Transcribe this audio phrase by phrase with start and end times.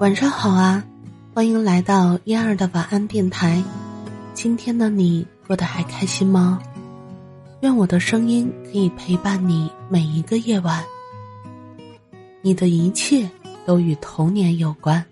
[0.00, 0.84] 晚上好啊，
[1.34, 3.60] 欢迎来到燕儿的晚安电台。
[4.32, 6.60] 今天的你过得还开心吗？
[7.62, 10.84] 愿我的声音可以陪伴你每一个夜晚。
[12.42, 13.28] 你的一切
[13.66, 15.04] 都与童年有关。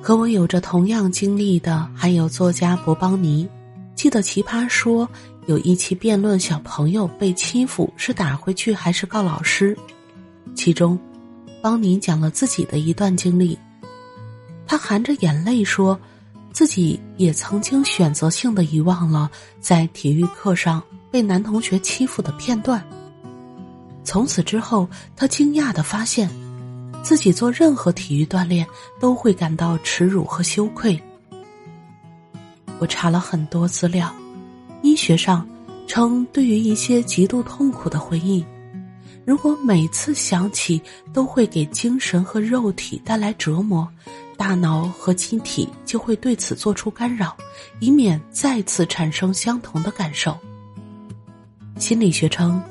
[0.00, 3.46] 和我有着同样经历的还有作家博邦尼。
[3.94, 5.06] 记得奇葩说
[5.44, 9.76] 有一期辩论小朋友被欺负是打回去还是告老师，
[10.54, 10.98] 其中。
[11.66, 13.58] 邦尼讲了自己的一段经历，
[14.68, 15.98] 他含着眼泪说，
[16.52, 20.80] 自己也曾经选择性的遗忘了在体育课上
[21.10, 22.80] 被男同学欺负的片段。
[24.04, 26.30] 从此之后，他惊讶的发现，
[27.02, 28.64] 自己做任何体育锻炼
[29.00, 30.96] 都会感到耻辱和羞愧。
[32.78, 34.14] 我查了很多资料，
[34.82, 35.44] 医学上
[35.88, 38.46] 称，对于一些极度痛苦的回忆。
[39.26, 40.80] 如果每次想起
[41.12, 43.86] 都会给精神和肉体带来折磨，
[44.36, 47.36] 大脑和机体就会对此做出干扰，
[47.80, 50.38] 以免再次产生相同的感受。
[51.76, 52.62] 心理学称，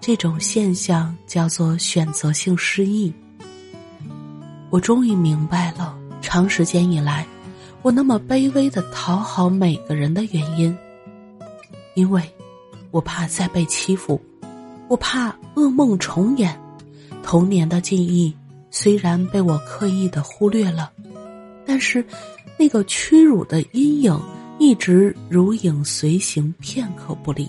[0.00, 3.12] 这种现象叫做选择性失忆。
[4.70, 7.26] 我终于明白了，长时间以来，
[7.82, 10.78] 我那么卑微的讨好每个人的原因，
[11.96, 12.22] 因为，
[12.92, 14.20] 我怕再被欺负。
[14.88, 16.58] 我怕噩梦重演，
[17.22, 18.34] 童年的记忆
[18.70, 20.92] 虽然被我刻意的忽略了，
[21.66, 22.04] 但是
[22.58, 24.20] 那个屈辱的阴影
[24.58, 27.48] 一直如影随形，片刻不离。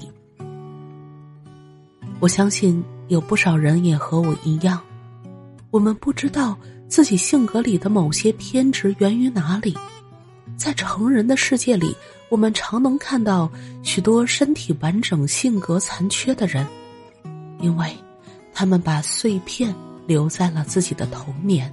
[2.22, 4.82] 我相信有不少人也和我一样，
[5.70, 9.76] 我们不知道自己性格里的某些偏执源于哪里。
[10.56, 11.94] 在成人的世界里，
[12.30, 13.52] 我们常能看到
[13.84, 16.66] 许多身体完整、性格残缺的人。
[17.60, 17.96] 因为，
[18.54, 19.74] 他们把碎片
[20.06, 21.72] 留在了自己的童年。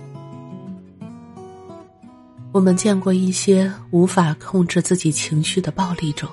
[2.53, 6.31] 我们见过一些无法控制自己情绪的暴力者，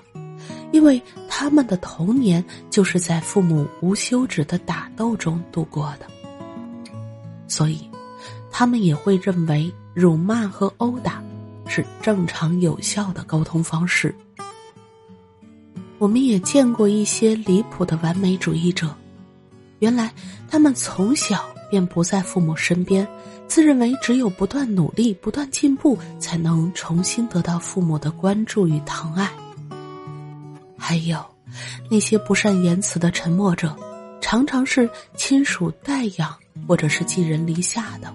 [0.72, 6.06] 因为他们的童年就是在父母无休止的打斗中度过的，
[7.48, 7.90] 所以，
[8.52, 11.24] 他们也会认为辱骂和殴打
[11.68, 14.14] 是正常有效的沟通方式。
[16.00, 18.94] 我们也见过一些离谱的完美主义者。
[19.80, 20.14] 原来，
[20.50, 23.08] 他们从小便不在父母身边，
[23.48, 29.32] 自认为只有不断努力、不断进步，才能重新得到父母的关注与疼爱。
[30.78, 31.24] 还有，
[31.90, 33.76] 那些不善言辞的沉默者，
[34.20, 36.36] 常常是亲属代养
[36.68, 38.14] 或者是寄人篱下的，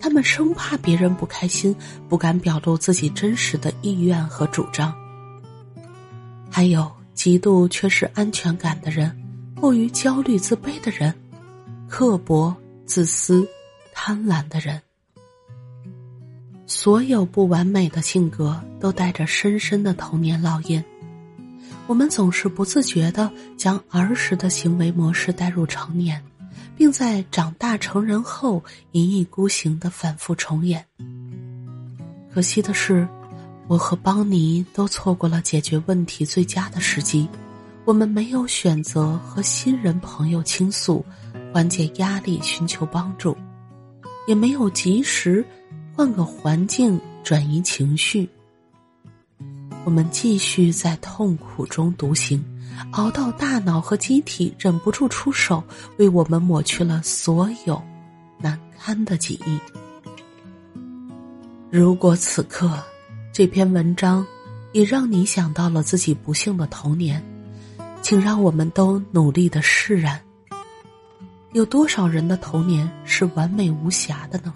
[0.00, 1.74] 他们生怕别人不开心，
[2.08, 4.92] 不敢表露自己真实的意愿和主张。
[6.50, 9.16] 还有，极度缺失安全感的人。
[9.58, 11.12] 过于焦虑、自卑的人，
[11.88, 13.48] 刻薄、自私、
[13.92, 14.80] 贪婪的人，
[16.66, 20.84] 所有不完美的性格都带着深深的童年烙印。
[21.86, 26.22] 我们总是不自觉的将儿时的行为模式带入成年，
[26.76, 28.62] 并在长大成人后
[28.92, 30.84] 一意孤行的反复重演。
[32.30, 33.08] 可惜的是，
[33.68, 37.26] 我和邦尼都错过了解决问题最佳的时机。
[37.86, 41.06] 我们没有选择和新人朋友倾诉，
[41.54, 43.36] 缓解压力，寻求帮助，
[44.26, 45.46] 也没有及时
[45.94, 48.28] 换个环境转移情绪。
[49.84, 52.44] 我们继续在痛苦中独行，
[52.90, 55.62] 熬到大脑和机体忍不住出手，
[55.96, 57.80] 为我们抹去了所有
[58.40, 59.60] 难堪的记忆。
[61.70, 62.82] 如果此刻
[63.32, 64.26] 这篇文章
[64.72, 67.22] 也让你想到了自己不幸的童年。
[68.08, 70.20] 请让我们都努力的释然。
[71.54, 74.54] 有多少人的童年是完美无瑕的呢？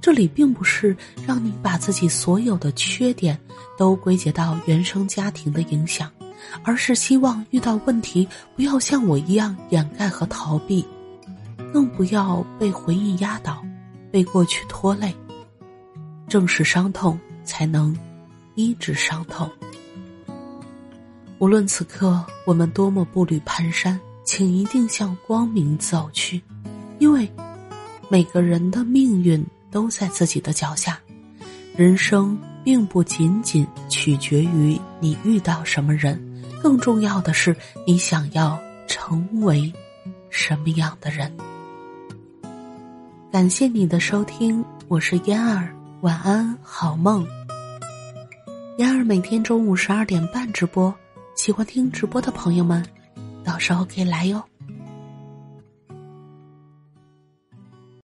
[0.00, 3.38] 这里并不是让你把自己所有的缺点
[3.78, 6.10] 都归结到原生家庭的影响，
[6.64, 10.84] 而是希望遇到问题不要像我一样掩盖和逃避，
[11.72, 13.64] 更不要被回忆压倒，
[14.10, 15.14] 被过去拖累。
[16.26, 17.96] 正视伤痛，才能
[18.56, 19.48] 医治伤痛。
[21.38, 26.40] 无论此刻我们多么步履蹒跚，请一定向光明走去，
[26.98, 27.30] 因为
[28.08, 30.98] 每个人的命运都在自己的脚下。
[31.76, 36.18] 人生并不仅仅取决于你遇到什么人，
[36.62, 37.54] 更重要的是
[37.86, 39.70] 你想要成为
[40.30, 41.30] 什么样的人。
[43.30, 45.68] 感谢你的收听，我是嫣儿，
[46.00, 47.26] 晚安，好梦。
[48.78, 50.94] 嫣儿每天中午十二点半直播。
[51.36, 52.84] 喜欢听直播的朋友们，
[53.44, 54.42] 到时候可以来哟。